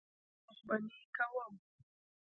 [0.03, 0.07] زه
[0.47, 1.53] اوښبهني کوم.